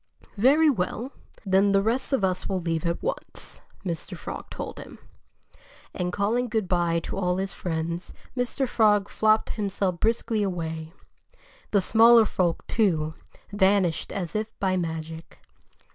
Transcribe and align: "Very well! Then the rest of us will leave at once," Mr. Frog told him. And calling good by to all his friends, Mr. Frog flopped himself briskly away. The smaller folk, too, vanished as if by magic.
"Very 0.39 0.67
well! 0.67 1.11
Then 1.45 1.73
the 1.73 1.83
rest 1.83 2.11
of 2.11 2.23
us 2.23 2.49
will 2.49 2.59
leave 2.59 2.87
at 2.87 3.03
once," 3.03 3.61
Mr. 3.85 4.17
Frog 4.17 4.49
told 4.49 4.79
him. 4.79 4.97
And 5.93 6.11
calling 6.11 6.47
good 6.47 6.67
by 6.67 6.99
to 7.01 7.19
all 7.19 7.37
his 7.37 7.53
friends, 7.53 8.11
Mr. 8.35 8.67
Frog 8.67 9.09
flopped 9.09 9.51
himself 9.57 9.99
briskly 9.99 10.41
away. 10.41 10.91
The 11.69 11.81
smaller 11.81 12.25
folk, 12.25 12.65
too, 12.65 13.13
vanished 13.51 14.11
as 14.11 14.35
if 14.35 14.49
by 14.59 14.75
magic. 14.75 15.37